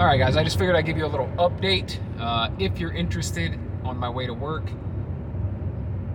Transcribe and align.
All 0.00 0.06
right, 0.06 0.16
guys, 0.16 0.34
I 0.34 0.42
just 0.42 0.58
figured 0.58 0.76
I'd 0.76 0.86
give 0.86 0.96
you 0.96 1.04
a 1.04 1.08
little 1.08 1.26
update. 1.36 1.98
Uh, 2.18 2.48
if 2.58 2.78
you're 2.78 2.94
interested 2.94 3.60
on 3.84 3.98
my 3.98 4.08
way 4.08 4.26
to 4.26 4.32
work, 4.32 4.66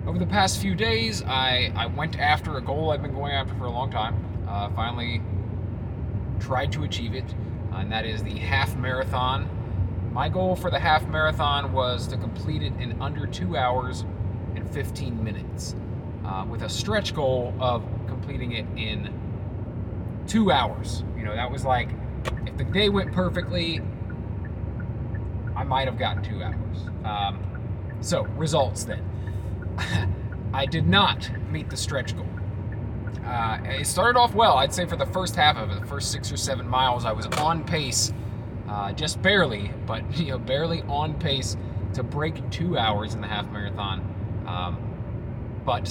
over 0.08 0.18
the 0.18 0.26
past 0.26 0.60
few 0.60 0.74
days, 0.74 1.22
I, 1.22 1.72
I 1.76 1.86
went 1.86 2.18
after 2.18 2.58
a 2.58 2.62
goal 2.62 2.90
I've 2.90 3.04
been 3.04 3.14
going 3.14 3.34
after 3.34 3.54
for 3.54 3.66
a 3.66 3.70
long 3.70 3.92
time. 3.92 4.16
Uh, 4.50 4.72
finally 4.72 5.22
tried 6.40 6.72
to 6.72 6.84
achieve 6.84 7.14
it, 7.14 7.32
and 7.74 7.92
that 7.92 8.08
is 8.08 8.24
the 8.24 8.34
half 8.40 8.76
marathon. 8.76 9.48
My 10.12 10.30
goal 10.30 10.56
for 10.56 10.72
the 10.72 10.80
half 10.80 11.08
marathon 11.08 11.72
was 11.72 12.08
to 12.08 12.18
complete 12.18 12.64
it 12.64 12.74
in 12.80 13.00
under 13.00 13.28
two 13.28 13.56
hours 13.56 14.04
and 14.56 14.68
15 14.68 15.24
minutes, 15.24 15.76
uh, 16.26 16.44
with 16.50 16.64
a 16.64 16.70
stretch 16.70 17.14
goal 17.14 17.54
of 17.60 17.84
completing 18.08 18.54
it 18.54 18.66
in 18.76 19.14
two 20.26 20.52
hours. 20.52 21.04
You 21.16 21.24
know, 21.24 21.36
that 21.36 21.52
was 21.52 21.64
like, 21.64 21.90
the 22.58 22.64
day 22.64 22.90
went 22.90 23.12
perfectly, 23.14 23.82
I 25.56 25.64
might 25.64 25.88
have 25.88 25.98
gotten 25.98 26.24
two 26.24 26.44
hours. 26.44 26.78
Um, 27.04 27.44
so, 28.02 28.24
results 28.38 28.84
then. 28.84 29.04
I 30.54 30.66
did 30.66 30.88
not 30.88 31.30
meet 31.50 31.70
the 31.70 31.78
stretch 31.78 32.16
goal. 32.16 32.28
Uh, 33.26 33.58
it 33.66 33.88
started 33.88 34.20
off 34.20 34.36
well. 34.36 34.58
I'd 34.58 34.74
say 34.74 34.86
for 34.86 34.96
the 34.96 35.06
first 35.08 35.36
half 35.36 35.58
of 35.58 35.72
it, 35.72 35.80
the 35.80 35.88
first 35.88 36.12
six 36.12 36.32
or 36.32 36.38
seven 36.38 36.68
miles, 36.68 37.06
I 37.06 37.12
was 37.12 37.26
on 37.26 37.64
pace, 37.64 38.14
uh, 38.70 38.92
just 38.94 39.22
barely, 39.22 39.72
but 39.86 40.18
you 40.18 40.28
know, 40.28 40.38
barely 40.38 40.84
on 40.84 41.14
pace 41.16 41.58
to 41.94 42.04
break 42.04 42.50
two 42.52 42.78
hours 42.78 43.16
in 43.16 43.22
the 43.22 43.28
half 43.28 43.50
marathon. 43.52 44.00
Um, 44.48 44.78
but 45.66 45.90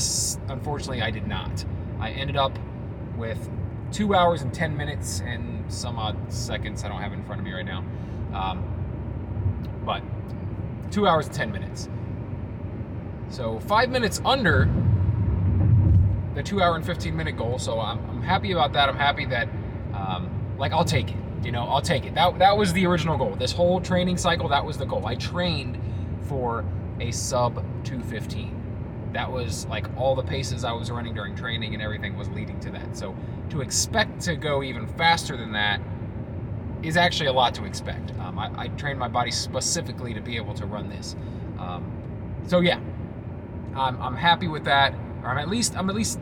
unfortunately, 0.49 1.03
I 1.03 1.11
did 1.11 1.27
not. 1.27 1.65
I 1.99 2.11
ended 2.11 2.37
up 2.37 2.57
with 3.17 3.49
two 3.95 4.13
hours 4.13 4.43
and 4.43 4.53
10 4.53 4.77
minutes 4.77 5.23
and 5.25 5.73
some 5.73 5.99
odd 5.99 6.17
seconds 6.31 6.83
I 6.83 6.89
don't 6.89 7.01
have 7.01 7.13
in 7.13 7.25
front 7.25 7.41
of 7.41 7.47
me 7.47 7.53
right 7.53 7.65
now. 7.65 7.85
Um, 8.35 8.65
but 9.87 10.03
two 10.91 11.07
hours 11.07 11.27
and 11.27 11.35
10 11.35 11.53
minutes. 11.53 11.89
So 13.31 13.61
five 13.61 13.91
minutes 13.91 14.21
under 14.25 14.69
the 16.35 16.43
two 16.43 16.61
hour 16.61 16.75
and 16.75 16.85
15 16.85 17.17
minute 17.17 17.37
goal. 17.37 17.61
So 17.61 17.79
I'm, 17.79 17.99
I'm 18.11 18.21
happy 18.21 18.51
about 18.51 18.73
that. 18.73 18.89
I'm 18.89 18.97
happy 18.97 19.27
that, 19.27 19.49
um, 19.95 20.29
like, 20.59 20.73
I'll 20.73 20.85
take 20.85 21.11
it. 21.11 21.17
You 21.45 21.53
know, 21.53 21.63
I'll 21.63 21.83
take 21.83 22.05
it. 22.05 22.17
That, 22.17 22.37
that 22.41 22.57
was 22.57 22.73
the 22.73 22.87
original 22.87 23.17
goal. 23.17 23.37
This 23.37 23.53
whole 23.53 23.81
training 23.81 24.17
cycle, 24.17 24.49
that 24.49 24.65
was 24.65 24.77
the 24.77 24.87
goal. 24.87 25.07
I 25.07 25.15
trained 25.15 25.79
for 26.23 26.65
a 26.99 27.13
sub 27.13 27.57
215 27.85 28.64
that 29.15 29.31
was 29.31 29.67
like 29.67 29.87
all 29.97 30.15
the 30.15 30.23
paces 30.23 30.65
I 30.65 30.73
was 30.73 30.91
running 30.91 31.15
during 31.15 31.35
training 31.37 31.73
and 31.75 31.83
everything 31.83 32.17
was 32.17 32.29
leading 32.31 32.61
to 32.61 32.71
that. 32.71 32.97
So 32.97 33.17
to 33.51 33.61
expect 33.61 34.21
to 34.23 34.37
go 34.37 34.63
even 34.63 34.87
faster 34.87 35.37
than 35.37 35.53
that 35.53 35.81
is 36.83 36.97
actually 36.97 37.27
a 37.27 37.33
lot 37.33 37.55
to 37.55 37.65
expect. 37.65 38.13
Um, 38.19 38.39
I, 38.39 38.51
I, 38.57 38.69
trained 38.69 38.99
my 38.99 39.09
body 39.09 39.31
specifically 39.31 40.13
to 40.13 40.21
be 40.21 40.37
able 40.37 40.53
to 40.55 40.67
run 40.67 40.89
this. 40.91 41.17
Um, 41.59 41.91
so 42.47 42.61
yeah, 42.61 42.79
I'm, 43.75 44.01
I'm 44.03 44.17
happy 44.17 44.49
with 44.49 44.65
that. 44.65 44.95
Or 45.23 45.31
I'm 45.31 45.39
at 45.39 45.49
least 45.49 45.77
I'm 45.77 45.89
at 45.89 45.97
least 45.97 46.21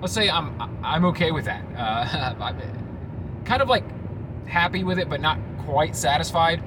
let's 0.00 0.12
say 0.12 0.28
I'm 0.28 0.60
I'm 0.82 1.04
okay 1.06 1.30
with 1.30 1.44
that. 1.44 1.64
Uh, 1.76 2.34
kind 3.44 3.62
of 3.62 3.68
like 3.68 3.84
happy 4.46 4.82
with 4.84 4.98
it, 4.98 5.08
but 5.08 5.20
not 5.20 5.38
quite 5.58 5.94
satisfied 5.94 6.62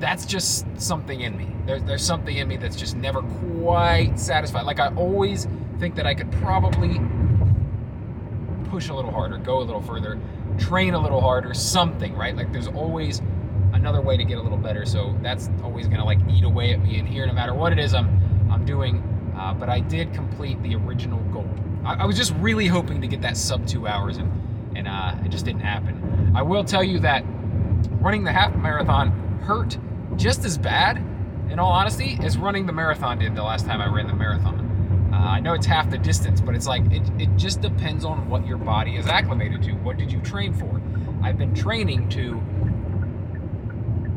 that's 0.00 0.24
just 0.24 0.66
something 0.80 1.20
in 1.20 1.36
me. 1.36 1.48
There's, 1.66 1.82
there's 1.84 2.04
something 2.04 2.36
in 2.36 2.48
me 2.48 2.56
that's 2.56 2.76
just 2.76 2.96
never 2.96 3.22
quite 3.22 4.18
satisfied. 4.18 4.64
Like 4.64 4.80
I 4.80 4.88
always 4.94 5.46
think 5.78 5.94
that 5.96 6.06
I 6.06 6.14
could 6.14 6.32
probably 6.32 7.00
push 8.70 8.88
a 8.88 8.94
little 8.94 9.10
harder, 9.10 9.36
go 9.36 9.58
a 9.58 9.62
little 9.64 9.82
further, 9.82 10.18
train 10.58 10.94
a 10.94 10.98
little 10.98 11.20
harder, 11.20 11.52
something, 11.52 12.16
right? 12.16 12.34
Like 12.34 12.52
there's 12.52 12.68
always 12.68 13.20
another 13.72 14.00
way 14.00 14.16
to 14.16 14.24
get 14.24 14.38
a 14.38 14.42
little 14.42 14.58
better. 14.58 14.86
So 14.86 15.16
that's 15.22 15.50
always 15.62 15.86
gonna 15.86 16.04
like 16.04 16.18
eat 16.30 16.44
away 16.44 16.72
at 16.72 16.80
me 16.80 16.98
in 16.98 17.06
here, 17.06 17.26
no 17.26 17.32
matter 17.32 17.54
what 17.54 17.72
it 17.72 17.78
is 17.78 17.94
I'm 17.94 18.08
I'm 18.50 18.64
doing. 18.64 19.04
Uh, 19.36 19.54
but 19.54 19.68
I 19.68 19.80
did 19.80 20.12
complete 20.12 20.62
the 20.62 20.74
original 20.74 21.20
goal. 21.32 21.48
I, 21.84 22.02
I, 22.02 22.04
was 22.04 22.16
just 22.16 22.34
really 22.34 22.66
hoping 22.66 23.00
to 23.00 23.06
get 23.06 23.22
that 23.22 23.38
sub 23.38 23.66
two 23.66 23.86
hours, 23.86 24.18
and 24.18 24.30
and 24.76 24.86
uh, 24.86 25.14
it 25.24 25.30
just 25.30 25.44
didn't 25.44 25.62
happen. 25.62 26.32
I 26.34 26.42
will 26.42 26.64
tell 26.64 26.84
you 26.84 26.98
that 27.00 27.24
running 28.00 28.24
the 28.24 28.32
half 28.32 28.54
marathon 28.54 29.10
hurt 29.40 29.78
just 30.16 30.44
as 30.44 30.58
bad, 30.58 30.98
in 31.50 31.58
all 31.58 31.72
honesty, 31.72 32.18
as 32.22 32.36
running 32.36 32.66
the 32.66 32.72
marathon 32.72 33.18
did 33.18 33.34
the 33.34 33.42
last 33.42 33.66
time 33.66 33.80
I 33.80 33.86
ran 33.92 34.06
the 34.06 34.14
marathon. 34.14 35.10
Uh, 35.12 35.16
I 35.16 35.40
know 35.40 35.54
it's 35.54 35.66
half 35.66 35.90
the 35.90 35.98
distance, 35.98 36.40
but 36.40 36.54
it's 36.54 36.66
like 36.66 36.82
it, 36.92 37.02
it 37.18 37.36
just 37.36 37.60
depends 37.60 38.04
on 38.04 38.28
what 38.28 38.46
your 38.46 38.58
body 38.58 38.96
is 38.96 39.06
acclimated 39.06 39.62
to. 39.64 39.72
What 39.72 39.96
did 39.96 40.12
you 40.12 40.20
train 40.20 40.54
for? 40.54 40.80
I've 41.22 41.36
been 41.36 41.54
training 41.54 42.08
to, 42.10 42.40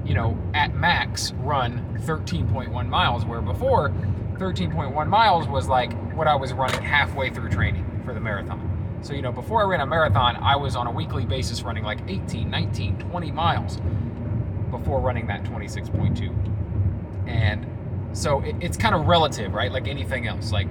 you 0.07 0.13
know, 0.13 0.37
at 0.53 0.75
max 0.75 1.31
run 1.33 1.99
13.1 2.05 2.87
miles, 2.87 3.25
where 3.25 3.41
before 3.41 3.89
13.1 4.37 5.07
miles 5.07 5.47
was 5.47 5.67
like 5.67 5.93
what 6.13 6.27
I 6.27 6.35
was 6.35 6.53
running 6.53 6.81
halfway 6.81 7.29
through 7.31 7.49
training 7.49 8.01
for 8.05 8.13
the 8.13 8.19
marathon. 8.19 8.69
So, 9.01 9.13
you 9.13 9.21
know, 9.21 9.31
before 9.31 9.63
I 9.63 9.65
ran 9.65 9.81
a 9.81 9.85
marathon, 9.85 10.37
I 10.37 10.55
was 10.55 10.75
on 10.75 10.87
a 10.87 10.91
weekly 10.91 11.25
basis 11.25 11.63
running 11.63 11.83
like 11.83 11.99
18, 12.07 12.49
19, 12.49 12.99
20 12.99 13.31
miles 13.31 13.79
before 14.77 14.99
running 14.99 15.27
that 15.27 15.43
26.2. 15.43 17.27
And 17.27 17.65
so 18.13 18.41
it, 18.41 18.55
it's 18.59 18.77
kind 18.77 18.93
of 18.93 19.07
relative, 19.07 19.53
right? 19.53 19.71
Like 19.71 19.87
anything 19.87 20.27
else. 20.27 20.51
Like 20.51 20.67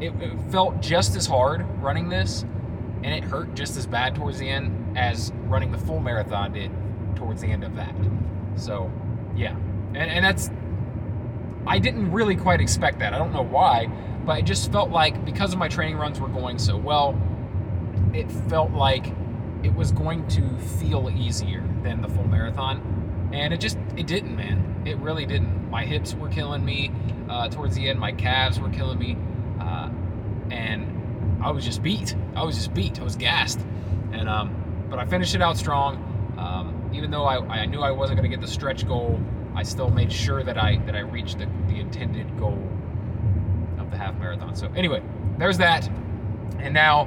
it, 0.00 0.12
it, 0.20 0.38
felt 0.50 0.80
just 0.80 1.16
as 1.16 1.26
hard 1.26 1.66
running 1.82 2.08
this, 2.08 2.44
and 3.02 3.14
it 3.14 3.24
hurt 3.24 3.54
just 3.54 3.76
as 3.76 3.86
bad 3.86 4.14
towards 4.14 4.38
the 4.38 4.48
end 4.48 4.96
as 4.96 5.32
running 5.46 5.72
the 5.72 5.78
full 5.78 6.00
marathon 6.00 6.52
did 6.52 6.70
towards 7.16 7.40
the 7.40 7.48
end 7.48 7.64
of 7.64 7.74
that. 7.76 7.94
So, 8.56 8.90
yeah. 9.34 9.56
And, 9.94 10.10
and 10.10 10.24
that's, 10.24 10.50
I 11.66 11.78
didn't 11.78 12.12
really 12.12 12.36
quite 12.36 12.60
expect 12.60 12.98
that. 13.00 13.12
I 13.12 13.18
don't 13.18 13.32
know 13.32 13.44
why, 13.44 13.86
but 14.24 14.38
it 14.38 14.44
just 14.44 14.70
felt 14.72 14.90
like 14.90 15.24
because 15.24 15.52
of 15.52 15.58
my 15.58 15.68
training 15.68 15.96
runs 15.96 16.20
were 16.20 16.28
going 16.28 16.58
so 16.58 16.76
well, 16.76 17.18
it 18.12 18.30
felt 18.30 18.72
like 18.72 19.12
it 19.62 19.74
was 19.74 19.92
going 19.92 20.26
to 20.28 20.58
feel 20.78 21.10
easier 21.16 21.62
than 21.82 22.00
the 22.00 22.08
full 22.08 22.26
marathon 22.28 22.80
and 23.32 23.52
it 23.52 23.60
just 23.60 23.78
it 23.96 24.06
didn't 24.06 24.36
man. 24.36 24.82
It 24.86 24.96
really 24.98 25.26
didn't. 25.26 25.70
My 25.70 25.84
hips 25.84 26.14
were 26.14 26.28
killing 26.28 26.64
me. 26.64 26.92
Uh, 27.28 27.48
towards 27.48 27.74
the 27.74 27.88
end 27.88 27.98
my 27.98 28.12
calves 28.12 28.60
were 28.60 28.70
killing 28.70 28.98
me. 28.98 29.16
Uh, 29.60 29.90
and 30.50 31.42
i 31.42 31.50
was 31.50 31.64
just 31.64 31.82
beat. 31.82 32.14
I 32.34 32.44
was 32.44 32.56
just 32.56 32.72
beat. 32.74 33.00
I 33.00 33.02
was 33.02 33.16
gassed. 33.16 33.60
And 34.12 34.28
um, 34.28 34.86
but 34.88 34.98
i 34.98 35.04
finished 35.04 35.34
it 35.34 35.42
out 35.42 35.56
strong. 35.56 35.96
Um, 36.38 36.90
even 36.92 37.10
though 37.10 37.24
I, 37.24 37.38
I 37.62 37.66
knew 37.66 37.80
i 37.80 37.90
wasn't 37.90 38.18
going 38.18 38.30
to 38.30 38.36
get 38.36 38.44
the 38.44 38.50
stretch 38.50 38.86
goal 38.86 39.20
i 39.54 39.62
still 39.62 39.90
made 39.90 40.12
sure 40.12 40.42
that 40.44 40.58
i 40.58 40.76
that 40.84 40.94
i 40.94 41.00
reached 41.00 41.38
the, 41.38 41.46
the 41.68 41.80
intended 41.80 42.38
goal 42.38 42.62
of 43.78 43.90
the 43.90 43.96
half 43.96 44.14
marathon. 44.18 44.54
So 44.54 44.70
anyway 44.76 45.02
there's 45.38 45.58
that. 45.58 45.88
And 46.58 46.72
now 46.72 47.04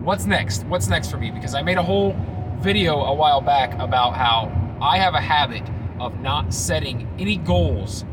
what's 0.00 0.26
next? 0.26 0.64
What's 0.66 0.88
next 0.88 1.10
for 1.10 1.18
me? 1.18 1.30
Because 1.30 1.54
i 1.54 1.62
made 1.62 1.78
a 1.78 1.82
whole 1.82 2.16
video 2.60 3.00
a 3.02 3.14
while 3.14 3.40
back 3.40 3.74
about 3.78 4.14
how 4.14 4.61
I 4.82 4.98
have 4.98 5.14
a 5.14 5.20
habit 5.20 5.62
of 6.00 6.18
not 6.20 6.52
setting 6.52 7.08
any 7.16 7.36
goals 7.36 8.04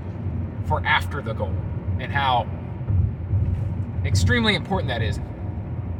for 0.68 0.86
after 0.86 1.20
the 1.20 1.34
goal 1.34 1.56
and 2.00 2.12
how 2.12 2.48
extremely 4.06 4.54
important 4.54 4.90
that 4.90 5.02
is, 5.02 5.20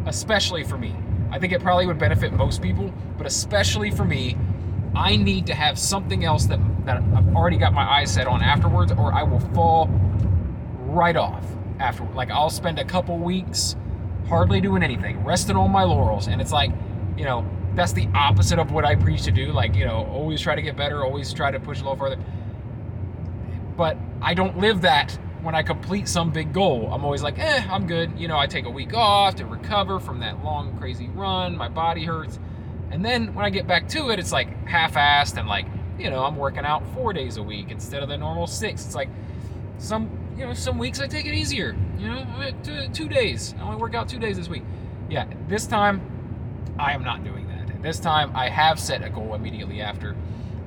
especially 0.06 0.64
for 0.64 0.78
me. 0.78 0.96
I 1.32 1.40
think 1.40 1.54
it 1.54 1.62
probably 1.62 1.88
would 1.88 1.98
benefit 1.98 2.34
most 2.34 2.62
people, 2.62 2.94
but 3.18 3.26
especially 3.26 3.90
for 3.90 4.06
me, 4.06 4.38
I 4.96 5.16
need 5.16 5.48
to 5.48 5.56
have 5.56 5.80
something 5.80 6.24
else 6.24 6.46
that, 6.46 6.60
that 6.86 6.98
I've 6.98 7.36
already 7.36 7.58
got 7.58 7.74
my 7.74 7.84
eyes 7.84 8.14
set 8.14 8.28
on 8.28 8.44
afterwards, 8.44 8.92
or 8.92 9.12
I 9.12 9.24
will 9.24 9.40
fall 9.40 9.88
right 10.86 11.16
off 11.16 11.44
after. 11.80 12.04
Like, 12.14 12.30
I'll 12.30 12.50
spend 12.52 12.78
a 12.78 12.86
couple 12.86 13.18
weeks 13.18 13.76
hardly 14.28 14.62
doing 14.62 14.84
anything, 14.84 15.24
resting 15.24 15.56
on 15.56 15.72
my 15.72 15.84
laurels, 15.84 16.28
and 16.28 16.40
it's 16.40 16.52
like, 16.52 16.72
you 17.18 17.26
know, 17.26 17.44
that's 17.76 17.94
the 17.94 18.08
opposite 18.14 18.60
of 18.60 18.72
what 18.72 18.86
I 18.86 18.96
preach 18.96 19.24
to 19.24 19.32
do. 19.32 19.52
Like, 19.52 19.76
you 19.76 19.86
know, 19.86 20.06
always 20.12 20.42
try 20.42 20.56
to 20.56 20.62
get 20.62 20.76
better, 20.76 21.04
always 21.04 21.34
try 21.34 21.52
to 21.52 21.60
push 21.60 21.80
a 21.80 21.84
little 21.84 21.98
further. 21.98 22.18
But 23.78 23.98
I 24.22 24.34
don't 24.34 24.58
live 24.58 24.82
that 24.82 25.18
when 25.42 25.56
I 25.56 25.64
complete 25.64 26.08
some 26.08 26.32
big 26.32 26.54
goal. 26.54 26.90
I'm 26.92 27.06
always 27.06 27.24
like, 27.24 27.40
eh, 27.40 27.64
I'm 27.70 27.88
good. 27.88 28.20
You 28.20 28.28
know, 28.28 28.38
I 28.38 28.48
take 28.48 28.66
a 28.66 28.70
week 28.70 28.94
off 28.94 29.36
to 29.36 29.46
recover 29.46 30.00
from 30.00 30.20
that 30.20 30.44
long, 30.44 30.78
crazy 30.78 31.08
run. 31.08 31.56
My 31.56 31.70
body 31.70 32.04
hurts. 32.04 32.40
And 32.92 33.06
then 33.06 33.34
when 33.34 33.46
I 33.46 33.50
get 33.50 33.68
back 33.68 33.88
to 33.90 34.10
it, 34.10 34.20
it's 34.20 34.32
like 34.32 34.68
half 34.68 34.96
assed 34.96 35.38
and 35.38 35.48
like, 35.48 35.66
you 35.98 36.10
know, 36.10 36.24
I'm 36.24 36.36
working 36.36 36.66
out 36.66 36.84
four 36.94 37.14
days 37.14 37.38
a 37.38 37.44
week 37.44 37.72
instead 37.72 38.04
of 38.04 38.10
the 38.10 38.18
normal 38.18 38.48
six. 38.48 38.86
It's 38.86 38.96
like 38.96 39.10
some, 39.78 40.10
you 40.38 40.46
know, 40.46 40.54
some 40.54 40.78
weeks 40.78 41.00
I 41.00 41.08
take 41.08 41.26
it 41.26 41.34
easier. 41.34 41.76
You 41.98 42.08
know, 42.08 42.52
two, 42.64 42.90
two 42.90 43.08
days. 43.08 43.54
I 43.60 43.64
only 43.64 43.78
work 43.78 43.96
out 43.96 44.10
two 44.10 44.20
days 44.20 44.38
this 44.38 44.50
week. 44.50 44.64
Yeah, 45.10 45.26
this 45.48 45.68
time 45.68 46.02
I 46.78 46.94
am 46.94 47.04
not 47.04 47.24
doing. 47.24 47.39
This 47.82 48.00
time 48.00 48.36
I 48.36 48.50
have 48.50 48.78
set 48.78 49.04
a 49.04 49.10
goal 49.10 49.36
immediately 49.36 49.82
after, 49.82 50.16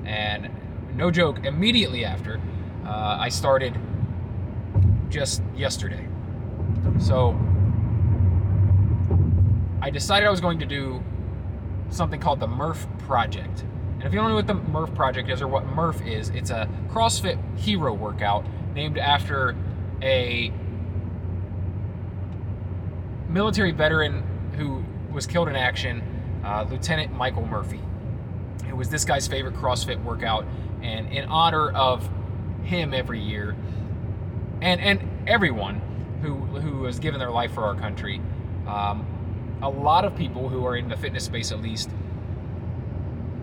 and 0.05 0.49
no 0.95 1.11
joke, 1.11 1.45
immediately 1.45 2.05
after, 2.07 2.41
uh, 2.87 3.17
I 3.21 3.29
started 3.29 3.79
just 5.11 5.43
yesterday. 5.55 6.09
So 6.99 7.39
I 9.83 9.91
decided 9.91 10.27
I 10.27 10.31
was 10.31 10.41
going 10.41 10.59
to 10.61 10.67
do 10.67 11.03
something 11.91 12.19
called 12.19 12.41
the 12.41 12.47
Murph 12.47 12.87
Project. 13.01 13.65
And 13.97 14.05
if 14.05 14.13
you 14.13 14.19
don't 14.19 14.31
know 14.31 14.35
what 14.35 14.47
the 14.47 14.55
Murph 14.55 14.95
Project 14.95 15.29
is 15.29 15.43
or 15.43 15.49
what 15.49 15.67
Murph 15.67 16.01
is, 16.07 16.31
it's 16.31 16.51
a 16.51 16.67
CrossFit 16.89 17.39
hero 17.59 17.93
workout 17.93 18.47
named 18.75 18.97
after 18.97 19.55
a 20.01 20.51
military 23.29 23.73
veteran 23.73 24.23
who 24.57 24.83
was 25.13 25.27
killed 25.27 25.49
in 25.49 25.57
action, 25.57 26.03
uh, 26.45 26.67
Lieutenant 26.71 27.13
Michael 27.13 27.47
Murphy. 27.47 27.81
It 28.69 28.77
was 28.77 28.89
this 28.89 29.05
guy's 29.05 29.27
favorite 29.27 29.55
CrossFit 29.55 30.03
workout, 30.03 30.45
and 30.83 31.09
in 31.13 31.25
honor 31.27 31.71
of 31.73 32.09
him 32.63 32.95
every 32.95 33.21
year, 33.21 33.57
and 34.61 34.81
and 34.81 35.03
everyone 35.27 35.81
who 36.23 36.35
who 36.35 36.85
has 36.85 36.99
given 36.99 37.19
their 37.19 37.31
life 37.31 37.53
for 37.53 37.65
our 37.65 37.75
country, 37.75 38.21
um, 38.67 39.07
a 39.63 39.69
lot 39.69 40.05
of 40.05 40.17
people 40.17 40.49
who 40.49 40.65
are 40.67 40.77
in 40.77 40.89
the 40.89 40.97
fitness 40.97 41.25
space 41.25 41.53
at 41.53 41.61
least 41.61 41.91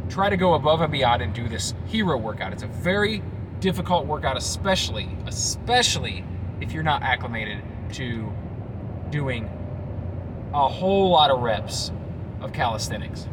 try 0.09 0.29
to 0.29 0.37
go 0.37 0.55
above 0.55 0.81
and 0.81 0.91
beyond 0.91 1.21
and 1.21 1.33
do 1.33 1.47
this 1.47 1.73
hero 1.85 2.17
workout. 2.17 2.51
It's 2.51 2.63
a 2.63 2.67
very 2.67 3.21
difficult 3.59 4.05
workout, 4.05 4.37
especially 4.37 5.09
especially 5.27 6.23
if 6.61 6.71
you're 6.71 6.83
not 6.83 7.03
acclimated 7.03 7.61
to 7.93 8.31
doing 9.11 9.49
a 10.53 10.67
whole 10.67 11.09
lot 11.09 11.29
of 11.29 11.41
reps 11.41 11.91
of 12.41 12.53
calisthenics, 12.53 13.27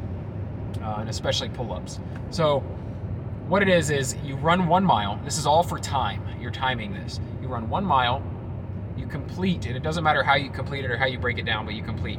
uh, 0.82 0.96
and 0.98 1.08
especially 1.08 1.48
pull-ups. 1.48 2.00
So 2.30 2.60
what 3.48 3.62
it 3.62 3.68
is 3.68 3.90
is 3.90 4.16
you 4.24 4.36
run 4.36 4.66
one 4.66 4.84
mile. 4.84 5.20
This 5.24 5.38
is 5.38 5.46
all 5.46 5.62
for 5.62 5.78
time. 5.78 6.22
You're 6.40 6.50
timing 6.50 6.92
this. 6.92 7.20
You 7.40 7.48
run 7.48 7.68
one 7.68 7.84
mile. 7.84 8.22
You 8.96 9.06
complete, 9.06 9.66
and 9.66 9.76
it 9.76 9.82
doesn't 9.82 10.02
matter 10.02 10.22
how 10.22 10.34
you 10.34 10.50
complete 10.50 10.84
it 10.84 10.90
or 10.90 10.96
how 10.96 11.06
you 11.06 11.18
break 11.18 11.38
it 11.38 11.44
down, 11.44 11.64
but 11.64 11.74
you 11.74 11.82
complete 11.82 12.18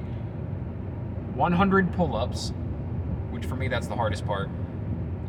100 1.33 1.93
pull-ups, 1.93 2.53
which 3.31 3.45
for 3.45 3.55
me 3.55 3.67
that's 3.67 3.87
the 3.87 3.95
hardest 3.95 4.25
part. 4.25 4.49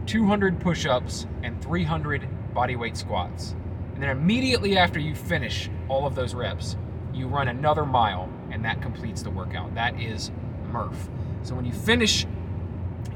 200 0.07 0.61
push-ups 0.61 1.27
and 1.43 1.61
300 1.63 2.29
bodyweight 2.55 2.97
squats. 2.97 3.55
And 3.95 4.03
then 4.03 4.11
immediately 4.11 4.79
after 4.79 5.01
you 5.01 5.15
finish 5.15 5.69
all 5.89 6.07
of 6.07 6.15
those 6.15 6.35
reps, 6.35 6.77
you 7.13 7.27
run 7.27 7.49
another 7.49 7.85
mile, 7.85 8.31
and 8.51 8.65
that 8.65 8.81
completes 8.81 9.23
the 9.23 9.31
workout. 9.31 9.75
That 9.75 10.01
is 10.01 10.31
Murph. 10.71 11.09
So 11.43 11.55
when 11.55 11.65
you 11.65 11.73
finish, 11.73 12.27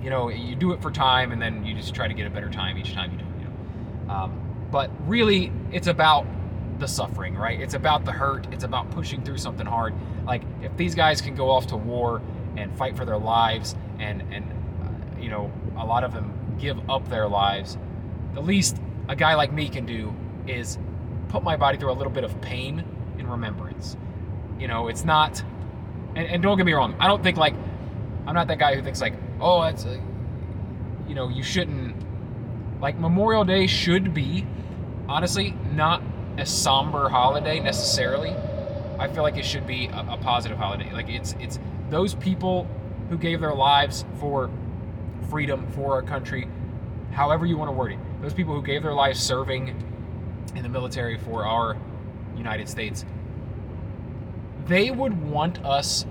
you 0.02 0.10
know, 0.10 0.28
you 0.28 0.54
do 0.56 0.72
it 0.72 0.82
for 0.82 0.90
time, 0.90 1.32
and 1.32 1.40
then 1.40 1.64
you 1.64 1.74
just 1.74 1.94
try 1.94 2.08
to 2.08 2.14
get 2.14 2.26
a 2.26 2.30
better 2.30 2.50
time 2.50 2.78
each 2.78 2.92
time 2.92 3.12
you 3.12 3.18
do 3.18 3.24
it. 3.24 3.40
You 3.40 4.06
know? 4.06 4.12
Um, 4.12 4.68
but 4.70 4.90
really, 5.06 5.52
it's 5.70 5.86
about 5.86 6.26
the 6.78 6.88
suffering, 6.88 7.36
right? 7.36 7.60
It's 7.60 7.74
about 7.74 8.04
the 8.04 8.12
hurt. 8.12 8.46
It's 8.52 8.64
about 8.64 8.90
pushing 8.90 9.22
through 9.22 9.38
something 9.38 9.66
hard. 9.66 9.94
Like 10.26 10.42
if 10.62 10.76
these 10.76 10.94
guys 10.94 11.20
can 11.20 11.34
go 11.34 11.50
off 11.50 11.66
to 11.68 11.76
war 11.76 12.22
and 12.56 12.76
fight 12.76 12.96
for 12.96 13.04
their 13.04 13.18
lives, 13.18 13.76
and 13.98 14.22
and 14.32 14.44
uh, 14.82 15.20
you 15.20 15.30
know, 15.30 15.52
a 15.76 15.84
lot 15.84 16.04
of 16.04 16.12
them 16.12 16.32
give 16.58 16.78
up 16.90 17.08
their 17.08 17.28
lives. 17.28 17.78
The 18.34 18.40
least 18.40 18.78
a 19.08 19.16
guy 19.16 19.34
like 19.34 19.52
me 19.52 19.68
can 19.68 19.84
do 19.84 20.14
is 20.46 20.78
put 21.28 21.42
my 21.42 21.56
body 21.56 21.78
through 21.78 21.90
a 21.90 21.94
little 21.94 22.12
bit 22.12 22.24
of 22.24 22.40
pain 22.40 22.84
in 23.18 23.28
remembrance. 23.28 23.96
You 24.58 24.68
know, 24.68 24.88
it's 24.88 25.04
not, 25.04 25.42
and, 26.14 26.26
and 26.26 26.42
don't 26.42 26.56
get 26.56 26.66
me 26.66 26.72
wrong, 26.72 26.94
I 27.00 27.06
don't 27.06 27.22
think 27.22 27.36
like, 27.36 27.54
I'm 28.26 28.34
not 28.34 28.46
that 28.48 28.58
guy 28.58 28.74
who 28.74 28.82
thinks 28.82 29.00
like, 29.00 29.14
oh, 29.40 29.62
that's, 29.62 29.84
a, 29.84 30.00
you 31.08 31.14
know, 31.14 31.28
you 31.28 31.42
shouldn't, 31.42 31.94
like 32.80 32.98
Memorial 32.98 33.44
Day 33.44 33.66
should 33.66 34.14
be, 34.14 34.46
honestly, 35.08 35.54
not 35.72 36.02
a 36.38 36.46
somber 36.46 37.08
holiday 37.08 37.60
necessarily. 37.60 38.34
I 38.98 39.08
feel 39.08 39.22
like 39.22 39.36
it 39.36 39.44
should 39.44 39.66
be 39.66 39.86
a, 39.86 40.06
a 40.10 40.16
positive 40.16 40.58
holiday. 40.58 40.92
Like 40.92 41.08
it's 41.08 41.34
it's 41.40 41.58
those 41.90 42.14
people 42.14 42.68
who 43.10 43.18
gave 43.18 43.40
their 43.40 43.54
lives 43.54 44.04
for 44.18 44.50
freedom 45.28 45.66
for 45.72 45.94
our 45.94 46.02
country, 46.02 46.48
however 47.10 47.44
you 47.46 47.56
want 47.56 47.68
to 47.68 47.72
word 47.72 47.92
it. 47.92 47.98
Those 48.20 48.34
people 48.34 48.54
who 48.54 48.62
gave 48.62 48.82
their 48.82 48.94
lives 48.94 49.20
serving 49.20 49.68
in 50.54 50.62
the 50.62 50.68
military 50.68 51.18
for 51.18 51.44
our 51.44 51.76
United 52.36 52.68
States, 52.68 53.04
they 54.66 54.90
would 54.90 55.20
want 55.30 55.64
us 55.64 56.06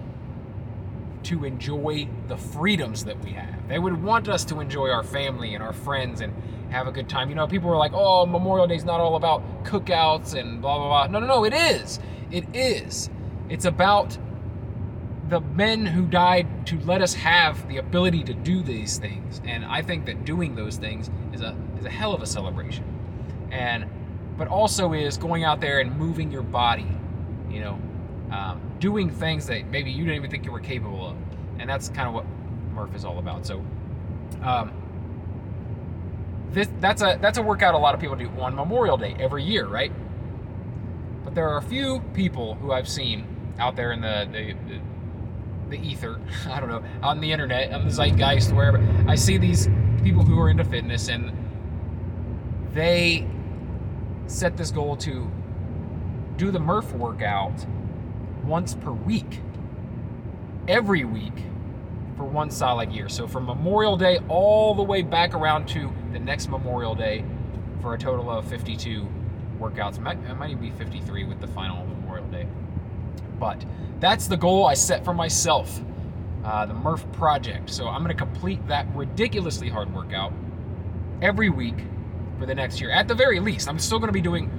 to 1.23 1.45
enjoy 1.45 2.07
the 2.27 2.37
freedoms 2.37 3.05
that 3.05 3.23
we 3.23 3.31
have. 3.31 3.67
They 3.67 3.79
would 3.79 4.01
want 4.01 4.27
us 4.27 4.43
to 4.45 4.59
enjoy 4.59 4.89
our 4.89 5.03
family 5.03 5.53
and 5.53 5.63
our 5.63 5.73
friends 5.73 6.21
and 6.21 6.33
have 6.71 6.87
a 6.87 6.91
good 6.91 7.09
time. 7.09 7.29
You 7.29 7.35
know, 7.35 7.47
people 7.47 7.69
were 7.69 7.77
like, 7.77 7.93
oh, 7.93 8.25
Memorial 8.25 8.67
Day 8.67 8.75
is 8.75 8.85
not 8.85 8.99
all 8.99 9.15
about 9.15 9.63
cookouts 9.63 10.33
and 10.39 10.61
blah, 10.61 10.77
blah, 10.77 10.87
blah. 10.87 11.07
No, 11.07 11.19
no, 11.19 11.27
no, 11.27 11.45
it 11.45 11.53
is. 11.53 11.99
It 12.31 12.45
is. 12.53 13.09
It's 13.49 13.65
about 13.65 14.17
the 15.29 15.41
men 15.41 15.85
who 15.85 16.05
died 16.05 16.67
to 16.67 16.79
let 16.81 17.01
us 17.01 17.13
have 17.13 17.67
the 17.67 17.77
ability 17.77 18.23
to 18.23 18.33
do 18.33 18.61
these 18.61 18.97
things. 18.97 19.41
And 19.45 19.63
I 19.63 19.81
think 19.81 20.05
that 20.05 20.25
doing 20.25 20.55
those 20.55 20.77
things 20.77 21.09
is 21.33 21.41
a, 21.41 21.55
is 21.79 21.85
a 21.85 21.89
hell 21.89 22.13
of 22.13 22.21
a 22.21 22.25
celebration. 22.25 22.85
And 23.51 23.85
but 24.37 24.47
also 24.47 24.93
is 24.93 25.17
going 25.17 25.43
out 25.43 25.61
there 25.61 25.79
and 25.79 25.95
moving 25.97 26.31
your 26.31 26.41
body, 26.41 26.87
you 27.49 27.59
know, 27.59 27.79
um, 28.31 28.70
doing 28.81 29.09
things 29.09 29.45
that 29.45 29.67
maybe 29.67 29.91
you 29.91 30.03
didn't 30.03 30.15
even 30.17 30.31
think 30.31 30.43
you 30.43 30.51
were 30.51 30.59
capable 30.59 31.11
of, 31.11 31.15
and 31.59 31.69
that's 31.69 31.87
kind 31.89 32.07
of 32.09 32.13
what 32.13 32.25
Murph 32.73 32.93
is 32.95 33.05
all 33.05 33.19
about. 33.19 33.45
So, 33.45 33.63
um, 34.41 34.73
this 36.49 36.67
that's 36.81 37.01
a 37.01 37.17
that's 37.21 37.37
a 37.37 37.41
workout 37.41 37.75
a 37.75 37.77
lot 37.77 37.93
of 37.93 38.01
people 38.01 38.17
do 38.17 38.27
on 38.39 38.55
Memorial 38.55 38.97
Day 38.97 39.15
every 39.19 39.43
year, 39.43 39.67
right? 39.67 39.93
But 41.23 41.35
there 41.35 41.47
are 41.47 41.57
a 41.57 41.61
few 41.61 42.01
people 42.13 42.55
who 42.55 42.73
I've 42.73 42.89
seen 42.89 43.25
out 43.59 43.75
there 43.75 43.91
in 43.93 44.01
the 44.01 44.27
the, 44.29 44.53
the, 44.67 45.77
the 45.77 45.87
ether, 45.87 46.19
I 46.49 46.59
don't 46.59 46.69
know, 46.69 46.83
on 47.01 47.21
the 47.21 47.31
internet, 47.31 47.71
on 47.71 47.85
the 47.85 47.91
zeitgeist, 47.91 48.51
wherever. 48.51 48.85
I 49.07 49.15
see 49.15 49.37
these 49.37 49.69
people 50.03 50.23
who 50.23 50.39
are 50.39 50.49
into 50.49 50.65
fitness 50.65 51.07
and 51.07 51.31
they 52.73 53.27
set 54.25 54.57
this 54.57 54.71
goal 54.71 54.95
to 54.97 55.29
do 56.37 56.49
the 56.49 56.59
Murph 56.59 56.91
workout 56.93 57.65
once 58.43 58.75
per 58.75 58.91
week, 58.91 59.41
every 60.67 61.03
week 61.05 61.33
for 62.17 62.23
one 62.23 62.51
solid 62.51 62.91
year. 62.91 63.09
So 63.09 63.27
from 63.27 63.45
Memorial 63.45 63.97
Day 63.97 64.19
all 64.27 64.75
the 64.75 64.83
way 64.83 65.01
back 65.01 65.33
around 65.33 65.67
to 65.69 65.91
the 66.11 66.19
next 66.19 66.49
Memorial 66.49 66.95
Day 66.95 67.23
for 67.81 67.93
a 67.93 67.97
total 67.97 68.29
of 68.29 68.45
52 68.47 69.07
workouts. 69.59 69.97
It 69.97 70.01
might, 70.01 70.17
it 70.17 70.35
might 70.35 70.51
even 70.51 70.61
be 70.61 70.71
53 70.71 71.23
with 71.23 71.39
the 71.39 71.47
final 71.47 71.85
Memorial 71.85 72.27
Day. 72.27 72.47
But 73.39 73.63
that's 73.99 74.27
the 74.27 74.37
goal 74.37 74.65
I 74.65 74.73
set 74.73 75.03
for 75.03 75.13
myself, 75.13 75.81
uh, 76.43 76.65
the 76.65 76.73
Murph 76.73 77.11
Project. 77.13 77.69
So 77.69 77.87
I'm 77.87 78.03
going 78.03 78.15
to 78.15 78.23
complete 78.23 78.65
that 78.67 78.87
ridiculously 78.95 79.69
hard 79.69 79.93
workout 79.93 80.33
every 81.21 81.49
week 81.49 81.75
for 82.37 82.45
the 82.45 82.55
next 82.55 82.79
year. 82.81 82.91
At 82.91 83.07
the 83.07 83.15
very 83.15 83.39
least, 83.39 83.67
I'm 83.67 83.79
still 83.79 83.99
going 83.99 84.09
to 84.09 84.13
be 84.13 84.21
doing 84.21 84.49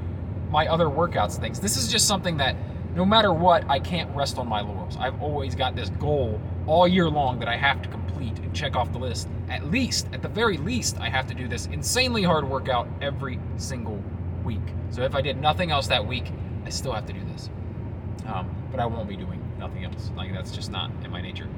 my 0.50 0.66
other 0.66 0.86
workouts 0.86 1.38
things. 1.38 1.60
This 1.60 1.76
is 1.76 1.88
just 1.88 2.06
something 2.06 2.36
that 2.36 2.56
no 2.94 3.04
matter 3.04 3.32
what, 3.32 3.64
I 3.68 3.78
can't 3.78 4.14
rest 4.14 4.38
on 4.38 4.49
my 4.49 4.61
laurels. 4.61 4.96
I've 4.99 5.20
always 5.22 5.54
got 5.54 5.75
this 5.75 5.88
goal 5.90 6.40
all 6.66 6.87
year 6.87 7.08
long 7.08 7.38
that 7.38 7.49
I 7.49 7.56
have 7.56 7.80
to 7.82 7.88
complete 7.88 8.38
and 8.38 8.54
check 8.54 8.76
off 8.76 8.92
the 8.92 8.99
list. 8.99 9.28
At 9.49 9.70
least, 9.70 10.08
at 10.12 10.20
the 10.22 10.28
very 10.28 10.58
least, 10.58 10.99
I 11.00 11.08
have 11.08 11.26
to 11.28 11.34
do 11.34 11.49
this 11.49 11.66
insanely 11.66 12.22
hard 12.22 12.49
workout 12.49 12.88
every 13.00 13.38
single 13.56 14.02
week. 14.44 14.61
So 14.90 15.02
if 15.02 15.14
I 15.14 15.22
did 15.22 15.40
nothing 15.40 15.70
else 15.70 15.87
that 15.88 16.06
week, 16.06 16.30
I 16.66 16.70
still 16.70 16.92
have 16.92 17.06
to 17.06 17.12
do 17.12 17.20
this. 17.32 17.49
Um, 18.26 18.54
but 18.70 18.78
I 18.78 18.87
won't 18.87 19.08
be 19.08 19.16
doing 19.16 19.42
nothing 19.58 19.84
else. 19.84 20.11
Like 20.14 20.32
that's 20.32 20.50
just 20.50 20.70
not 20.70 20.90
in 21.02 21.11
my 21.11 21.22
nature. 21.22 21.49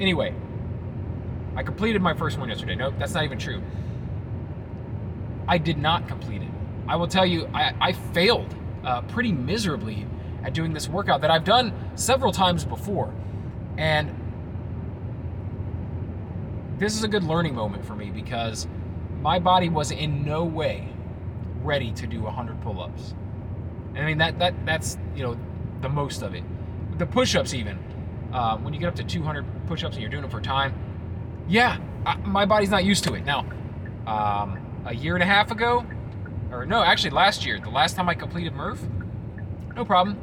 Anyway, 0.00 0.34
I 1.54 1.62
completed 1.62 2.00
my 2.00 2.14
first 2.14 2.38
one 2.38 2.48
yesterday. 2.48 2.76
Nope, 2.76 2.94
that's 2.98 3.12
not 3.12 3.24
even 3.24 3.38
true. 3.38 3.62
I 5.46 5.58
did 5.58 5.78
not 5.78 6.08
complete 6.08 6.42
it. 6.42 6.48
I 6.86 6.96
will 6.96 7.08
tell 7.08 7.26
you, 7.26 7.46
I, 7.52 7.74
I 7.80 7.92
failed 7.92 8.54
uh, 8.84 9.02
pretty 9.02 9.32
miserably 9.32 10.06
at 10.42 10.54
doing 10.54 10.72
this 10.72 10.88
workout 10.88 11.20
that 11.22 11.30
I've 11.30 11.44
done 11.44 11.72
several 11.94 12.32
times 12.32 12.64
before. 12.64 13.12
And 13.76 14.14
this 16.78 16.96
is 16.96 17.02
a 17.02 17.08
good 17.08 17.24
learning 17.24 17.54
moment 17.54 17.84
for 17.84 17.94
me 17.94 18.10
because 18.10 18.66
my 19.20 19.38
body 19.38 19.68
was 19.68 19.90
in 19.90 20.24
no 20.24 20.44
way 20.44 20.88
ready 21.62 21.92
to 21.92 22.06
do 22.06 22.22
100 22.22 22.60
pull-ups. 22.60 23.14
I 23.96 24.04
mean 24.04 24.18
that 24.18 24.38
that 24.38 24.54
that's 24.64 24.96
you 25.16 25.24
know 25.24 25.36
the 25.80 25.88
most 25.88 26.22
of 26.22 26.34
it. 26.34 26.44
The 26.98 27.06
push-ups 27.06 27.54
even. 27.54 27.78
Uh, 28.32 28.58
when 28.58 28.74
you 28.74 28.80
get 28.80 28.88
up 28.88 28.94
to 28.96 29.04
200 29.04 29.66
push-ups 29.66 29.94
and 29.94 30.02
you're 30.02 30.10
doing 30.10 30.24
it 30.24 30.30
for 30.30 30.40
time, 30.40 30.74
yeah, 31.48 31.78
I, 32.04 32.16
my 32.16 32.44
body's 32.44 32.70
not 32.70 32.84
used 32.84 33.04
to 33.04 33.14
it. 33.14 33.24
Now, 33.24 33.40
um, 34.06 34.58
a 34.84 34.94
year 34.94 35.14
and 35.14 35.22
a 35.22 35.26
half 35.26 35.50
ago, 35.50 35.86
or 36.50 36.66
no, 36.66 36.82
actually 36.82 37.10
last 37.10 37.46
year, 37.46 37.58
the 37.58 37.70
last 37.70 37.96
time 37.96 38.08
I 38.08 38.14
completed 38.14 38.52
Murph, 38.52 38.82
no 39.74 39.84
problem. 39.84 40.18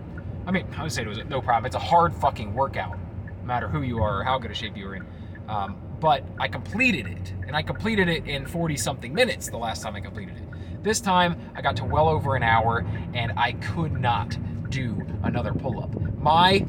I 0.45 0.51
mean, 0.51 0.67
I 0.77 0.83
would 0.83 0.91
say 0.91 1.01
it 1.01 1.07
was 1.07 1.23
no 1.25 1.41
problem. 1.41 1.65
It's 1.65 1.75
a 1.75 1.79
hard 1.79 2.13
fucking 2.13 2.53
workout, 2.53 2.97
no 3.27 3.43
matter 3.43 3.67
who 3.67 3.81
you 3.81 3.99
are 3.99 4.21
or 4.21 4.23
how 4.23 4.37
good 4.37 4.51
a 4.51 4.53
shape 4.53 4.77
you 4.77 4.87
are 4.87 4.95
in. 4.95 5.05
Um, 5.47 5.77
but 5.99 6.23
I 6.39 6.47
completed 6.47 7.07
it, 7.07 7.33
and 7.47 7.55
I 7.55 7.61
completed 7.61 8.07
it 8.09 8.27
in 8.27 8.45
40 8.45 8.77
something 8.77 9.13
minutes 9.13 9.49
the 9.49 9.57
last 9.57 9.81
time 9.81 9.95
I 9.95 10.01
completed 10.01 10.37
it. 10.37 10.83
This 10.83 10.99
time 10.99 11.39
I 11.55 11.61
got 11.61 11.75
to 11.77 11.85
well 11.85 12.07
over 12.07 12.35
an 12.35 12.43
hour, 12.43 12.85
and 13.13 13.31
I 13.37 13.53
could 13.53 13.93
not 13.93 14.37
do 14.69 15.01
another 15.23 15.53
pull 15.53 15.81
up. 15.81 15.95
My 16.17 16.65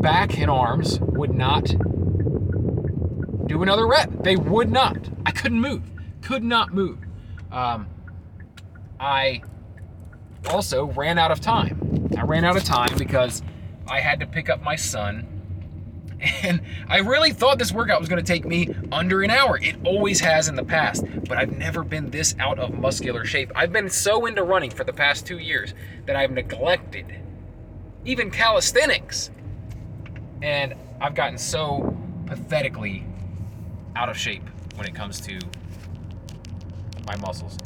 back 0.00 0.38
and 0.38 0.50
arms 0.50 1.00
would 1.00 1.34
not 1.34 1.66
do 3.46 3.62
another 3.62 3.86
rep. 3.86 4.10
They 4.22 4.36
would 4.36 4.70
not. 4.70 4.96
I 5.26 5.32
couldn't 5.32 5.60
move. 5.60 5.82
Could 6.22 6.44
not 6.44 6.72
move. 6.72 6.98
Um, 7.50 7.88
I 8.98 9.42
also 10.48 10.86
ran 10.86 11.18
out 11.18 11.30
of 11.30 11.40
time. 11.40 12.08
I 12.16 12.22
ran 12.22 12.44
out 12.44 12.56
of 12.56 12.64
time 12.64 12.96
because 12.96 13.42
I 13.88 14.00
had 14.00 14.20
to 14.20 14.26
pick 14.26 14.48
up 14.48 14.62
my 14.62 14.76
son. 14.76 15.26
And 16.42 16.60
I 16.86 16.98
really 16.98 17.30
thought 17.30 17.58
this 17.58 17.72
workout 17.72 17.98
was 17.98 18.10
going 18.10 18.22
to 18.22 18.32
take 18.32 18.44
me 18.44 18.74
under 18.92 19.22
an 19.22 19.30
hour. 19.30 19.58
It 19.58 19.76
always 19.86 20.20
has 20.20 20.48
in 20.48 20.54
the 20.54 20.64
past, 20.64 21.02
but 21.26 21.38
I've 21.38 21.56
never 21.56 21.82
been 21.82 22.10
this 22.10 22.34
out 22.38 22.58
of 22.58 22.74
muscular 22.74 23.24
shape. 23.24 23.50
I've 23.54 23.72
been 23.72 23.88
so 23.88 24.26
into 24.26 24.42
running 24.42 24.70
for 24.70 24.84
the 24.84 24.92
past 24.92 25.26
two 25.26 25.38
years 25.38 25.72
that 26.04 26.16
I've 26.16 26.30
neglected 26.30 27.06
even 28.04 28.30
calisthenics. 28.30 29.30
And 30.42 30.74
I've 31.00 31.14
gotten 31.14 31.38
so 31.38 31.96
pathetically 32.26 33.06
out 33.96 34.08
of 34.08 34.16
shape 34.16 34.46
when 34.76 34.86
it 34.86 34.94
comes 34.94 35.20
to 35.22 35.38
my 37.06 37.16
muscles. 37.16 37.56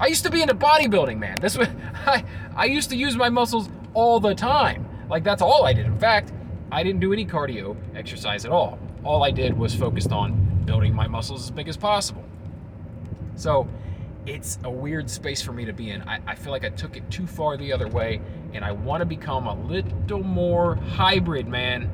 I 0.00 0.06
used 0.06 0.24
to 0.24 0.30
be 0.30 0.40
into 0.40 0.54
bodybuilding, 0.54 1.18
man. 1.18 1.36
This 1.40 1.58
was 1.58 1.68
I, 2.06 2.24
I 2.56 2.64
used 2.64 2.88
to 2.90 2.96
use 2.96 3.16
my 3.16 3.28
muscles 3.28 3.68
all 3.92 4.18
the 4.18 4.34
time. 4.34 4.88
Like 5.10 5.22
that's 5.22 5.42
all 5.42 5.66
I 5.66 5.74
did. 5.74 5.84
In 5.84 5.98
fact, 5.98 6.32
I 6.72 6.82
didn't 6.82 7.00
do 7.00 7.12
any 7.12 7.26
cardio 7.26 7.76
exercise 7.94 8.46
at 8.46 8.50
all. 8.50 8.78
All 9.04 9.22
I 9.22 9.30
did 9.30 9.56
was 9.56 9.74
focused 9.74 10.10
on 10.10 10.62
building 10.64 10.94
my 10.94 11.06
muscles 11.06 11.44
as 11.44 11.50
big 11.50 11.68
as 11.68 11.76
possible. 11.76 12.24
So 13.34 13.68
it's 14.24 14.58
a 14.64 14.70
weird 14.70 15.10
space 15.10 15.42
for 15.42 15.52
me 15.52 15.66
to 15.66 15.72
be 15.72 15.90
in. 15.90 16.02
I, 16.02 16.20
I 16.26 16.34
feel 16.34 16.52
like 16.52 16.64
I 16.64 16.70
took 16.70 16.96
it 16.96 17.10
too 17.10 17.26
far 17.26 17.56
the 17.56 17.72
other 17.72 17.88
way, 17.88 18.20
and 18.52 18.64
I 18.64 18.72
want 18.72 19.00
to 19.00 19.06
become 19.06 19.46
a 19.46 19.54
little 19.54 20.22
more 20.22 20.76
hybrid, 20.76 21.46
man. 21.48 21.90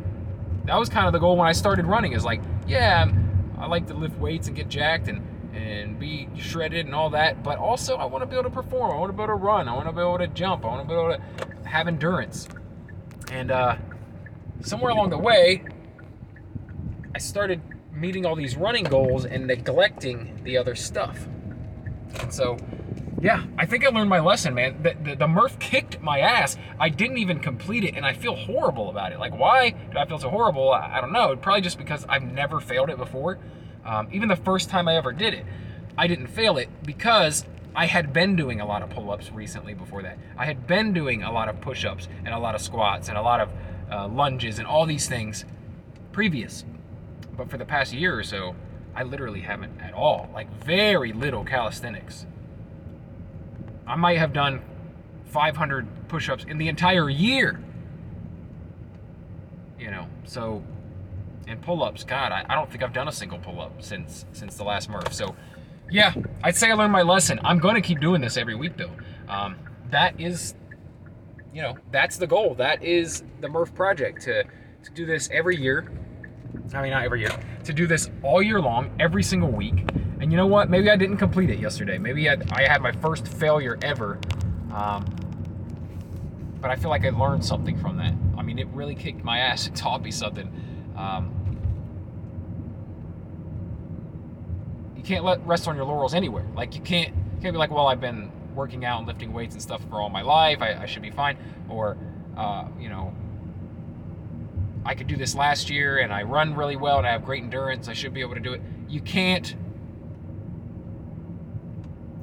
That 0.65 0.79
was 0.79 0.89
kind 0.89 1.07
of 1.07 1.13
the 1.13 1.19
goal 1.19 1.37
when 1.37 1.49
I 1.49 1.53
started 1.53 1.87
running. 1.87 2.13
Is 2.13 2.25
like, 2.25 2.43
yeah, 2.67 3.11
I 3.59 3.67
like 3.67 3.87
to 3.89 3.95
lift 3.95 4.19
weights 4.19 4.49
and 4.49 4.57
get 4.57 4.69
jacked 4.69 5.09
and 5.09 5.23
and 5.57 5.99
be 5.99 6.29
shredded 6.37 6.87
and 6.87 6.95
all 6.95 7.11
that, 7.11 7.43
but 7.43 7.59
also 7.59 7.97
I 7.97 8.05
want 8.05 8.23
to 8.23 8.27
be 8.27 8.35
able 8.35 8.45
to 8.45 8.51
perform. 8.51 8.91
I 8.91 8.99
want 8.99 9.11
to 9.11 9.17
be 9.17 9.23
able 9.23 9.35
to 9.39 9.43
run. 9.43 9.69
I 9.69 9.75
want 9.75 9.87
to 9.87 9.93
be 9.93 10.01
able 10.01 10.19
to 10.19 10.27
jump. 10.29 10.65
I 10.65 10.69
want 10.69 10.83
to 10.83 10.89
be 10.89 10.95
able 10.95 11.17
to 11.17 11.69
have 11.69 11.89
endurance. 11.89 12.47
And 13.33 13.51
uh, 13.51 13.77
somewhere 14.61 14.93
along 14.93 15.11
the 15.11 15.19
way, 15.19 15.65
I 17.15 17.19
started 17.19 17.63
meeting 17.93 18.27
all 18.27 18.37
these 18.37 18.57
running 18.57 18.85
goals 18.85 19.25
and 19.25 19.47
neglecting 19.47 20.41
the 20.45 20.59
other 20.59 20.75
stuff. 20.75 21.27
And 22.21 22.33
so, 22.33 22.59
yeah, 23.21 23.45
I 23.57 23.65
think 23.65 23.85
I 23.85 23.89
learned 23.89 24.11
my 24.11 24.21
lesson, 24.21 24.55
man. 24.55 24.83
The, 24.83 24.95
the, 25.03 25.17
the, 25.17 25.29
Murph 25.29 25.59
kicked 25.59 26.01
my 26.03 26.21
ass. 26.21 26.59
I 26.79 26.91
didn't 26.91 27.17
even 27.19 27.41
complete 27.41 27.85
it, 27.85 27.97
and 27.97 28.05
I 28.05 28.13
feel 28.13 28.35
horrible 28.35 28.91
about 28.91 29.13
it. 29.13 29.19
Like, 29.19 29.37
why 29.39 29.71
do 29.71 29.99
I 29.99 30.07
feel 30.07 30.19
so 30.19 30.29
horrible? 30.29 30.71
I, 30.71 30.99
I 30.99 31.01
don't 31.01 31.13
know. 31.13 31.35
Probably 31.37 31.63
just 31.63 31.79
because 31.79 32.05
I've 32.09 32.23
never 32.23 32.61
failed 32.61 32.91
it 32.91 32.99
before. 32.99 33.39
Um, 33.87 34.09
even 34.13 34.29
the 34.29 34.37
first 34.37 34.69
time 34.69 34.89
I 34.89 34.97
ever 34.97 35.13
did 35.13 35.33
it, 35.33 35.47
I 35.97 36.07
didn't 36.09 36.27
fail 36.27 36.59
it 36.59 36.69
because 36.85 37.47
I 37.75 37.87
had 37.87 38.13
been 38.13 38.37
doing 38.37 38.61
a 38.61 38.67
lot 38.67 38.83
of 38.83 38.91
pull 38.91 39.11
ups 39.11 39.31
recently 39.31 39.75
before 39.75 40.03
that. 40.03 40.19
I 40.37 40.47
had 40.47 40.67
been 40.67 40.93
doing 40.93 41.23
a 41.23 41.31
lot 41.31 41.49
of 41.49 41.61
push 41.61 41.85
ups 41.85 42.09
and 42.25 42.35
a 42.35 42.39
lot 42.39 42.55
of 42.55 42.61
squats 42.61 43.09
and 43.09 43.17
a 43.17 43.23
lot 43.23 43.41
of 43.41 43.51
uh, 43.91 44.09
lunges 44.09 44.59
and 44.59 44.67
all 44.67 44.87
these 44.87 45.09
things 45.09 45.45
previous. 46.13 46.65
But 47.37 47.51
for 47.51 47.59
the 47.59 47.65
past 47.65 47.93
year 47.93 48.19
or 48.19 48.23
so, 48.23 48.57
I 48.95 49.03
literally 49.03 49.43
haven't 49.43 49.79
at 49.81 49.93
all. 49.93 50.31
Like, 50.33 50.51
very 50.65 51.13
little 51.13 51.45
calisthenics. 51.45 52.27
I 53.87 53.95
might 53.95 54.17
have 54.17 54.33
done 54.33 54.63
500 55.27 56.09
push 56.09 56.31
ups 56.31 56.45
in 56.49 56.57
the 56.57 56.69
entire 56.69 57.11
year. 57.11 57.63
You 59.79 59.91
know, 59.91 60.07
so, 60.25 60.65
and 61.47 61.61
pull 61.63 61.83
ups, 61.83 62.05
God, 62.05 62.33
I, 62.33 62.45
I 62.49 62.55
don't 62.55 62.71
think 62.71 62.83
I've 62.83 62.93
done 62.93 63.09
a 63.09 63.13
single 63.13 63.39
pull 63.39 63.61
up 63.61 63.83
since 63.83 64.25
since 64.33 64.57
the 64.57 64.65
last 64.65 64.89
Murph. 64.89 65.13
So, 65.13 65.35
yeah, 65.91 66.15
I'd 66.43 66.57
say 66.57 66.71
I 66.71 66.75
learned 66.75 66.93
my 66.93 67.03
lesson. 67.03 67.41
I'm 67.45 67.59
going 67.59 67.75
to 67.75 67.81
keep 67.81 68.01
doing 68.01 68.21
this 68.21 68.37
every 68.37 68.55
week, 68.55 68.77
though. 68.77 68.93
Um, 69.29 69.57
that 69.91 70.21
is 70.21 70.55
you 71.57 71.63
know, 71.63 71.75
that's 71.91 72.19
the 72.19 72.27
goal. 72.27 72.55
That 72.55 72.85
is 72.85 73.25
the 73.41 73.49
Murph 73.49 73.75
project 73.75 74.21
to, 74.25 74.45
to 74.45 74.91
do 74.93 75.07
this 75.07 75.31
every 75.33 75.57
year. 75.57 75.91
I 76.75 76.83
mean, 76.83 76.91
not 76.91 77.05
every 77.05 77.21
year, 77.21 77.35
to 77.65 77.73
do 77.73 77.87
this 77.87 78.11
all 78.23 78.43
year 78.43 78.61
long, 78.61 78.95
every 79.01 79.23
single 79.23 79.51
week. 79.51 79.89
And 80.21 80.31
you 80.31 80.37
know 80.37 80.47
what? 80.47 80.69
Maybe 80.69 80.91
I 80.91 80.97
didn't 80.97 81.17
complete 81.17 81.49
it 81.49 81.59
yesterday. 81.59 81.97
Maybe 81.97 82.29
I, 82.29 82.37
I 82.53 82.65
had 82.65 82.83
my 82.83 82.93
first 82.93 83.27
failure 83.27 83.79
ever. 83.81 84.19
Um, 84.71 85.07
but 86.61 86.71
I 86.71 86.77
feel 86.77 86.91
like 86.91 87.07
I 87.07 87.09
learned 87.11 87.43
something 87.43 87.79
from 87.79 87.97
that. 87.97 88.13
I 88.37 88.43
mean, 88.43 88.59
it 88.59 88.69
really 88.69 88.95
kicked 88.95 89.25
my 89.25 89.39
ass. 89.39 89.67
It 89.67 89.75
taught 89.75 90.03
me 90.03 90.11
something. 90.11 90.53
Um, 90.95 91.33
you 94.95 94.96
can't 95.07 95.25
let 95.25 95.45
rest 95.47 95.69
on 95.69 95.77
your 95.77 95.85
laurels 95.85 96.15
anywhere. 96.15 96.45
Like 96.55 96.75
you 96.75 96.81
can't, 96.81 97.09
you 97.09 97.41
can't 97.41 97.55
be 97.55 97.59
like, 97.59 97.71
well, 97.71 97.87
I've 97.87 98.01
been 98.01 98.31
working 98.55 98.85
out 98.85 98.99
and 98.99 99.07
lifting 99.07 99.33
weights 99.33 99.55
and 99.55 99.63
stuff 99.63 99.83
for 99.89 100.01
all 100.01 100.09
my 100.09 100.23
life. 100.23 100.61
I, 100.61 100.75
I 100.83 100.87
should 100.87 101.03
be 101.03 101.11
fine. 101.11 101.37
Or, 101.69 101.97
uh, 102.37 102.67
you 102.79 102.89
know, 102.89 103.15
I 104.85 104.95
could 104.95 105.07
do 105.07 105.17
this 105.17 105.35
last 105.35 105.71
year 105.71 105.99
and 105.99 106.13
I 106.13 106.23
run 106.23 106.55
really 106.55 106.77
well 106.77 106.99
and 106.99 107.07
I 107.07 107.13
have 107.13 107.25
great 107.25 107.43
endurance. 107.43 107.89
I 107.89 107.93
should 107.93 108.13
be 108.13 108.21
able 108.21 108.35
to 108.35 108.41
do 108.41 108.53
it. 108.53 108.61
You 108.89 109.01
can't. 109.01 109.55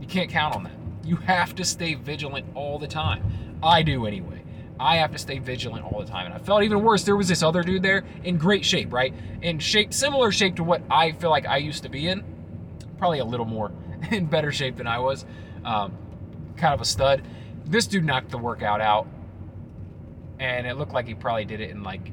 You 0.02 0.08
can't 0.08 0.30
count 0.30 0.56
on 0.56 0.64
that. 0.64 0.74
You 1.06 1.16
have 1.18 1.56
to 1.56 1.66
stay 1.66 1.94
vigilant 1.94 2.46
all 2.56 2.80
the 2.80 2.88
time. 2.88 3.58
I 3.62 3.82
do 3.82 4.06
anyway. 4.06 4.44
I 4.80 4.98
have 4.98 5.12
to 5.12 5.18
stay 5.18 5.40
vigilant 5.40 5.86
all 5.86 6.00
the 6.02 6.08
time. 6.08 6.26
And 6.26 6.34
I 6.34 6.38
felt 6.40 6.64
even 6.64 6.84
worse. 6.84 7.04
There 7.04 7.16
was 7.16 7.28
this 7.28 7.44
other 7.44 7.64
dude 7.64 7.84
there 7.84 8.04
in 8.24 8.38
great 8.38 8.66
shape, 8.66 8.92
right? 8.92 9.14
In 9.42 9.60
shape, 9.60 9.94
similar 9.94 10.32
shape 10.32 10.56
to 10.58 10.64
what 10.64 10.82
I 10.90 11.14
feel 11.14 11.30
like 11.30 11.46
I 11.46 11.58
used 11.58 11.84
to 11.84 11.90
be 11.90 12.08
in. 12.08 12.33
Probably 12.98 13.20
a 13.20 13.26
little 13.26 13.46
more 13.46 13.72
in 14.12 14.26
better 14.26 14.52
shape 14.52 14.78
than 14.78 14.88
I 14.88 15.00
was. 15.00 15.26
Um, 15.66 15.98
kind 16.58 16.74
of 16.74 16.82
a 16.82 16.86
stud. 16.86 17.22
This 17.66 17.88
dude 17.88 18.06
knocked 18.06 18.30
the 18.30 18.38
workout 18.38 18.82
out, 18.82 19.08
and 20.40 20.68
it 20.68 20.76
looked 20.76 20.94
like 20.94 21.08
he 21.08 21.14
probably 21.14 21.46
did 21.46 21.62
it 21.62 21.70
in 21.70 21.84
like 21.84 22.12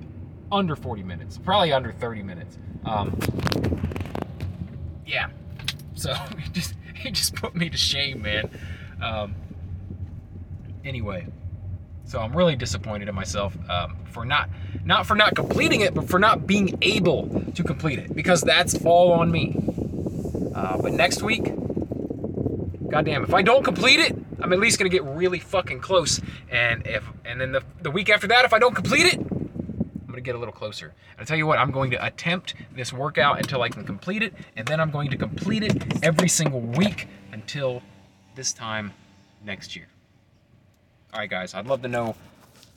under 0.53 0.77
40 0.77 1.03
minutes, 1.03 1.39
probably 1.39 1.73
under 1.73 1.93
30 1.93 2.23
minutes. 2.23 2.59
Um, 2.85 3.19
yeah, 5.07 5.29
so 5.95 6.15
he 6.39 6.51
just 6.51 6.75
he 6.95 7.11
just 7.11 7.35
put 7.35 7.55
me 7.55 7.71
to 7.71 7.77
shame, 7.77 8.23
man. 8.23 8.51
Um, 9.03 9.35
anyway, 10.85 11.27
so 12.05 12.21
I'm 12.21 12.37
really 12.37 12.57
disappointed 12.57 13.09
in 13.09 13.15
myself 13.15 13.57
um, 13.69 13.97
for 14.07 14.25
not 14.25 14.51
not 14.85 15.07
for 15.07 15.15
not 15.15 15.35
completing 15.35 15.81
it, 15.83 15.95
but 15.95 16.09
for 16.09 16.19
not 16.19 16.47
being 16.47 16.79
able 16.83 17.45
to 17.55 17.63
complete 17.63 17.99
it 17.99 18.15
because 18.15 18.41
that's 18.41 18.85
all 18.85 19.13
on 19.13 19.31
me. 19.31 19.57
Uh, 20.55 20.79
but 20.79 20.93
next 20.93 21.23
week, 21.23 21.45
goddamn, 22.89 23.25
if 23.25 23.35
I 23.35 23.43
don't 23.43 23.65
complete 23.65 24.01
it, 24.01 24.17
I'm 24.41 24.53
at 24.53 24.59
least 24.59 24.79
gonna 24.79 24.91
get 24.91 25.05
really 25.05 25.39
fucking 25.39 25.81
close. 25.81 26.21
And 26.51 26.87
if 26.87 27.05
and 27.25 27.41
then 27.41 27.53
the, 27.53 27.63
the 27.83 27.91
week 27.91 28.09
after 28.09 28.27
that, 28.29 28.45
if 28.45 28.53
I 28.53 28.59
don't 28.59 28.75
complete 28.75 29.07
it, 29.07 29.19
I'm 29.19 30.07
gonna 30.09 30.21
get 30.21 30.35
a 30.35 30.39
little 30.39 30.55
closer. 30.55 30.95
And 31.13 31.21
I 31.21 31.25
tell 31.25 31.37
you 31.37 31.47
what, 31.47 31.59
I'm 31.59 31.71
going 31.71 31.91
to 31.93 32.05
attempt 32.05 32.55
this 32.75 32.93
workout 32.93 33.39
until 33.39 33.63
I 33.63 33.69
can 33.69 33.85
complete 33.85 34.23
it, 34.23 34.35
and 34.57 34.67
then 34.67 34.81
I'm 34.81 34.91
going 34.91 35.11
to 35.11 35.17
complete 35.17 35.63
it 35.63 36.05
every 36.05 36.29
single 36.29 36.61
week 36.61 37.07
until 37.33 37.83
this 38.35 38.53
time 38.53 38.93
next 39.45 39.77
year. 39.77 39.87
All 41.13 41.21
right, 41.21 41.31
guys, 41.31 41.55
I'd 41.55 41.67
love 41.67 41.83
to 41.83 41.89
know, 41.89 42.15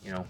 you 0.04 0.12
know, 0.12 0.26